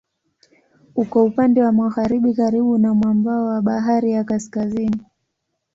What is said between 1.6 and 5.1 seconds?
wa magharibi karibu na mwambao wa Bahari ya Kaskazini.